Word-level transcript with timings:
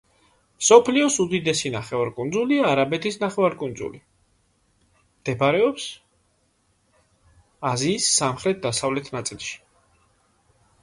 მსოფლიოს 0.61 1.15
უდიდესი 1.23 1.69
ნახევარკუნძულია 1.73 2.63
არაბეთის 2.69 3.19
ნახევარკუნძული, 3.23 4.01
მდებარეობს 4.01 5.87
აზიის 7.73 8.11
სამხრეთ-დასავლეთ 8.21 9.13
ნაწილში. 9.19 9.53